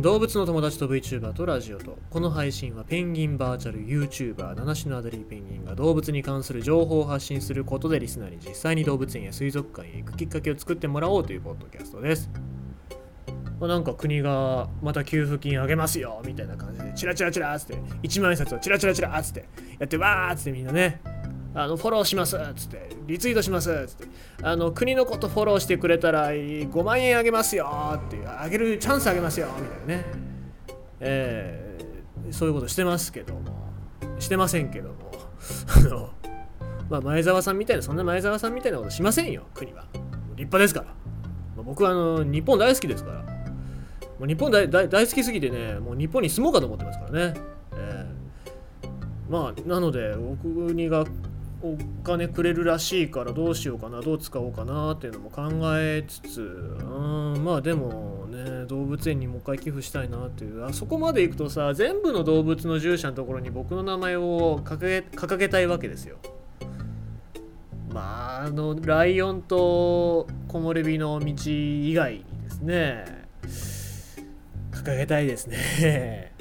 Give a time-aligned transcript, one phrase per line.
[0.00, 12.28] 動物の友達と VTuber とラジオとこの配信はペンギンバーチャル YouTuber 七種のアダリーペンギンが動物に関する情報を発信することでリスナーに実際に動物園や水族館へ行くきっかけを作ってもらおうというポッドキャストです。
[13.60, 19.48] まあなんか国がまた給付金あげますよみたいな感じでチラチラチラーっつって1万円札をチラチラチラーっつって
[19.78, 21.00] やってわーっつってみんなね
[21.56, 24.08] あのフォローしますっつってリツイートしますっつって。
[24.42, 30.04] あの国のことフォローしてくれたら5万円あげますよってあげるチャンスあげますよみたいなね。
[31.00, 33.40] えー、そういうことしてますけども。
[34.18, 34.96] してませんけども。
[35.76, 36.10] あの
[36.90, 39.84] まあ前澤さんみたいなそんな前澤さんみたいなことしませんよ国は。
[40.36, 40.92] 立派ですから、ま
[41.60, 43.34] あ僕はあの日本大好きですから。
[44.18, 47.34] もう日本大大大好きすぎてねもう日本に住もうかと思ってますからね、
[47.76, 48.14] えー
[49.28, 51.04] まあなのでお国が
[51.64, 56.44] お金くれるらしいからどうしようかなどう使おうかなっていうのも考えつつう
[57.38, 66.18] んまあでもね動物園にもう一回寄付したいなっていうあそこまで行くとさ全部の動物の従者のところに僕の名前を掲げ掲げたいわけですよ。
[67.90, 73.24] まああのライオンと木漏れ日の道以外にですね
[74.70, 76.33] 掲げたいですね。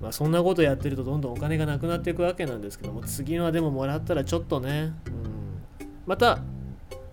[0.00, 6.40] まあそんなことやってるとどんどんお金がなくなっていくわけなんですけども次はでももらったらちょっとね、うん、また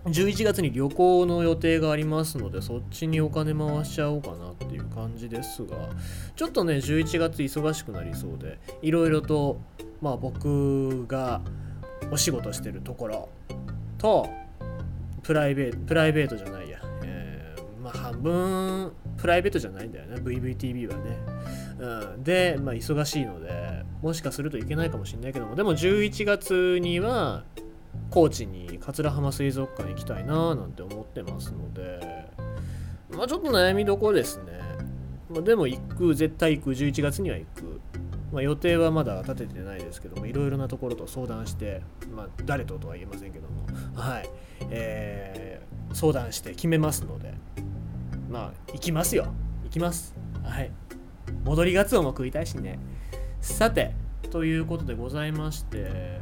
[0.04, 5.76] 11月に旅行の予定がありますのでそっちにお金回しちゃおうかなっていう感じですが
[6.36, 9.60] ちょっとね11月忙しくなりそうでいろいろと
[10.00, 11.40] まあ僕が
[12.12, 13.28] お仕事してるところ
[13.98, 14.28] と
[15.24, 20.16] プライベートプライベートじゃないや、えーまあ半分プライベートじゃないんだよね。
[20.16, 21.18] VVTV はね。
[21.78, 25.54] うん、で、まあ、忙しいのでもしかするといけないかもしれないけども。
[25.54, 27.44] でも11月には
[28.10, 32.26] 高知に桂浜水族館行きたいななんて思ってますので。
[33.10, 34.60] まあちょっと悩みどころですね、
[35.30, 36.14] まあ、でも行く。
[36.14, 36.70] 絶対行く。
[36.72, 37.80] 11月には行く、
[38.32, 41.82] まあ、予定はまだ立ててないですけどもいろいろなところと相談して、
[42.14, 43.66] まあ、誰ととは言えませんけども。
[43.94, 44.28] はい、
[44.70, 47.34] えー相談して決めますので。
[48.30, 49.28] まあ行きますよ。
[49.64, 50.14] 行きます。
[50.44, 50.70] はい。
[51.46, 52.80] 戻りがつおも食いたいしね。
[53.40, 53.94] さて
[54.32, 56.18] ということでございまして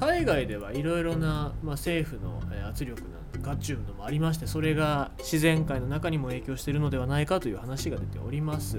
[0.00, 3.02] 海外ではいろいろな、まあ、政府の圧力
[3.34, 8.78] なんかっていうのもありましてそれが自然界の中にも影響しているのではないかという話が出ております。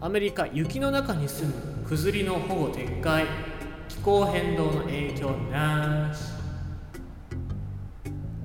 [0.00, 3.26] アメリカ雪の中に住むクズリの保護撤回
[3.88, 6.32] 気候変動の影響なし。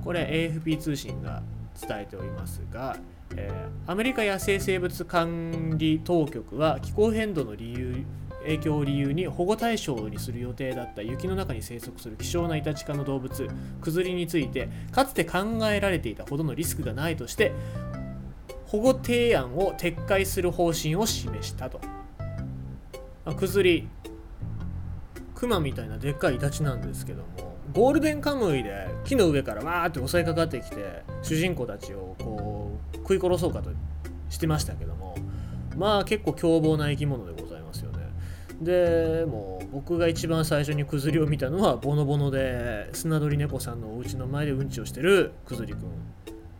[0.04, 1.42] これ AFP 通信が
[1.82, 2.98] 伝えておりますが、
[3.36, 8.04] えーアメリカ野生生物管理当局は気候変動の理由
[8.44, 13.48] 影響を理由に保護対象にする予定だった雪の中に生息する希少なイタチ科の動物
[13.82, 15.40] クズリについてかつて考
[15.72, 17.54] えられていたほどのリスクがないとして
[18.66, 21.80] 保護提案を撤回する方針を示したと。
[23.24, 23.88] まあクズリ
[25.34, 33.72] クマみたいなでっかいイタチなんですけどもゴールデンカムイで木の上からわーって襲いかかってきて主人公たちをこう食い殺そうかと
[34.30, 35.16] してましたけども
[35.76, 37.98] まあ結構凶暴な生き物でございますよね。
[38.62, 45.84] でもう僕が一番最初にクズリを見たのはボノボノで砂取り猫さんのお家の前でうんちをしてるクズリくんっ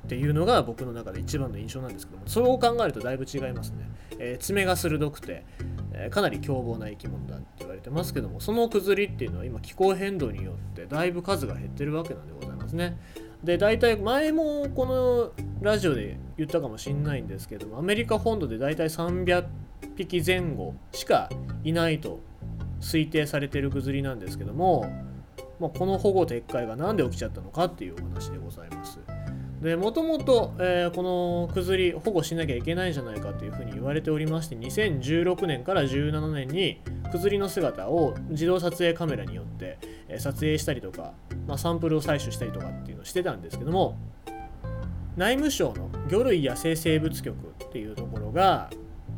[0.08, 5.44] ていうのが僕の中で一番の印象なんですけどもそう考えるとだいぶ違いますね、えー爪が鋭くて、
[5.94, 12.98] えーかなり凶暴な生き物だっててますけどもそのクズリっていうのは今気候変動によってだいぶ数が減ってるわけなんでございますね。
[13.44, 15.32] で大体前もこの
[15.62, 19.46] ラジオで言ったかもしんないんですけどもアメリカ本土で大体300
[19.96, 21.30] 匹前後しか
[21.64, 22.20] いないと
[22.82, 24.92] 推定されてるクズリなんですけども、
[25.60, 29.00] まあ、この保護撤回が何で起きちゃったのかっていうお話でございます。
[29.62, 36.82] でもともと、えーこのクズリ保護しなきゃいけないんじゃないかというふうに言われておりまして2016年から17年に
[37.12, 39.80] クズリの姿を自動撮影カメラによって、
[40.10, 41.14] え撮影したりとか、
[41.48, 43.98] まあ、サンプルを採取したりとかっていうのをしてたんですけども
[45.16, 47.36] 内務省の魚類野生生物局
[47.66, 48.70] っていうところが、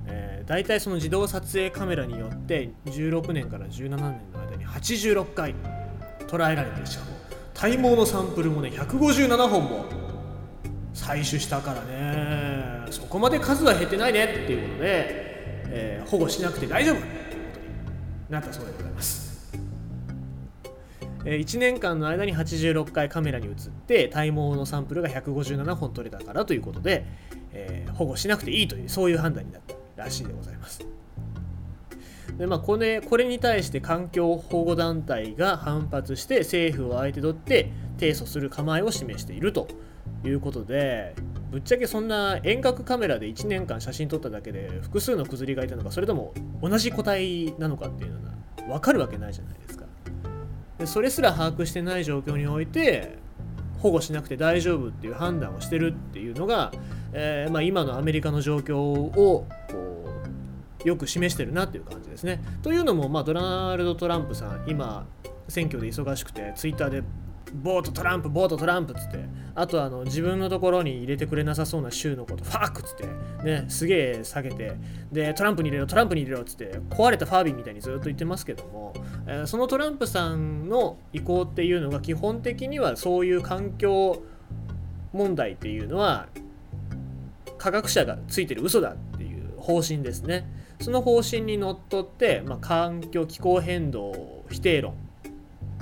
[0.08, 4.00] えー、大体その自動撮影カメラによって16年から17年
[4.32, 5.54] の間に86回
[6.28, 7.12] 捉えられてしかも
[7.54, 9.99] 体毛のサンプルもね157本も
[11.00, 12.92] 採取したからね。
[12.92, 14.26] そこまで数は減ってないね。
[14.26, 15.06] っていうことで、
[15.72, 16.96] えー保護しなくて大丈夫。
[16.96, 17.20] っていうこ
[17.54, 17.66] とに
[18.30, 19.52] なったそうでございます、
[21.24, 23.54] え1年間の間に86回カメラに映っ
[23.86, 27.06] て体毛のサンプルが157本取れたからということで、
[27.54, 29.62] えー保護しなくていいというそういう判断になっ
[29.96, 30.86] たらしいでございます。
[32.38, 39.68] でまあ、これこれに対して環境保護団体が反発して政府を相手取って提訴する構えを示していると。
[40.24, 41.16] いうことで
[41.52, 48.30] ぶっちゃけそんな遠隔カメラで1年間写真撮っただけで複数のクズリがいたのかそれとも同じ個体なのかっていうのが
[48.68, 49.86] 分かるわけないじゃないですか
[50.78, 53.18] でそれすら把握してない状況において
[53.80, 56.72] 保護しなくて大丈夫っていう判断をしてるっていうのが、
[57.14, 60.10] えーまあ、今のアメリカの状況をこ
[60.86, 62.42] うよく示してるなっていう感じですね。
[62.62, 65.06] というのも、まあ、ドナルド・トランプさん今
[65.48, 67.04] 選挙で忙しくてツイッターで
[67.54, 69.26] ボートトランプボートトランプっつって
[69.56, 73.08] あとあの自分のところに入れてくれなさそうな州のことファックっつって
[73.44, 74.78] ねすげえ下げて
[75.12, 78.94] でトランプに入れろトランプに入れろっつって壊れたファービーみたいにずっと言ってますけども、
[79.28, 84.22] えー、そのトランプさんの意向っていうのが基本的にはそういう環境
[85.14, 86.28] 問題っていうのは
[87.58, 90.48] 科学者がついてる嘘だっていう方針ですね。
[90.82, 94.96] その方針にのっとって、まあ、環境気候変動否定論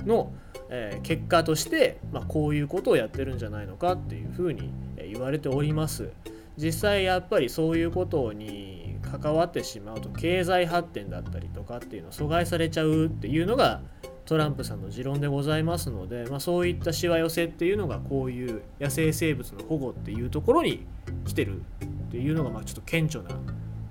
[0.04, 0.32] の
[0.70, 6.10] えー、結果として、まあ、こういうことをやってるんじゃないのかっていうふうに言われております。
[6.56, 13.80] 実際やっぱりそういうことに関わってしまうと経済発展だったりとかっていうのを阻害されちゃうっていうのが
[14.26, 20.84] トランプさんの持論でございますので、まあ、そういったしわ寄せっていうのがこういう野生生物の保護っていうところに
[21.24, 23.30] 来てるっていうのがまあちょっと顕著な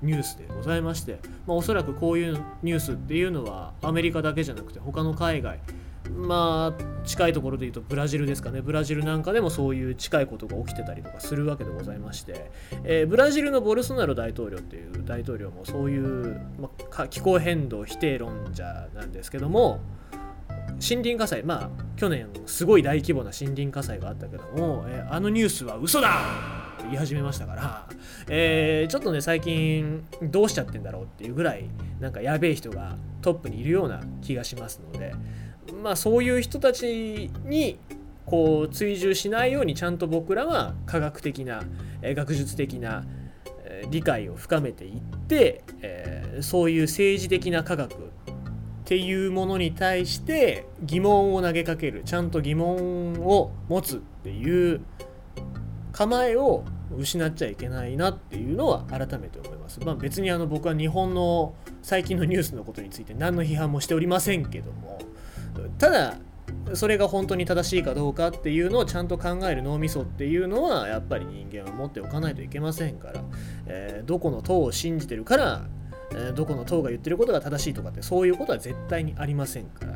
[0.04, 5.60] ニュースでございまして、まあ、おそらくこういうニュースっていうのはアメリカだけじゃなくて他の海外
[6.16, 8.62] まあ近いところで言うとブラジルですかね。
[8.62, 12.52] ブラジルなんかでもそういう近いことが起きてたりとかするわけでございまして、
[12.84, 19.80] えー、ブラジルのボルソナロ大統領っていう大統領もそういう、まあ、気候変動否定論者なんですけども
[20.80, 26.10] 森林火災まあ去年すごい大規模な森林火災があったけども、えー、あのニュースは嘘だ!
[26.78, 27.90] って言い始めましたから、
[28.30, 31.66] えー、ちょっとね最近どうしちゃってんだろうっていうぐらい
[32.00, 35.14] なんかやべえ人がトップにいるような気がしますので
[35.74, 37.80] まあ、そういう人たちに
[38.26, 41.64] こう追従しないようにちゃんと僕らは科学的な、
[42.02, 43.06] え学術的な、
[43.90, 47.96] 理解を深めていって、え、そういう政治的な科学っ
[48.86, 54.82] ていうものに対して疑問を投げかけるちゃんと疑問を持つっていう
[55.92, 56.64] 構えを
[56.98, 59.82] 失っちゃいけないなっていうのは改めて思います。
[59.82, 65.00] まあ、別にあの僕は日本の最近のニュースのことについて何の批判もしておりませんけども
[65.78, 66.18] ただ
[66.74, 73.24] それが本当に正しいかどうかっていうのをちゃんと考える脳みそっていうのはやっぱり人間は持っておかないといけませんから、
[73.68, 75.66] えー、どこの党を信じてるから、
[76.12, 79.94] えー、どこの党が言ってることが正しいとかってそういうことは絶対にありませんから、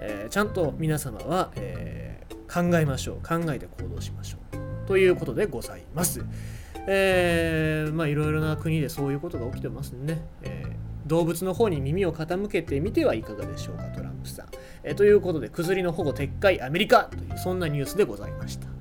[0.00, 2.08] えー、ちゃんと皆様は、え
[2.52, 6.24] 考えましょう考えて行動しましょうということでございます。
[6.88, 10.20] えまあいろいろな国でそういうことが起きてますね。
[10.42, 10.64] え
[11.10, 14.46] 動物の方に耳を傾けてみてはいかがでしょうかトランプさん。
[14.84, 18.79] えということで、くずりの保護撤回アメリカというそんなニュースでございました。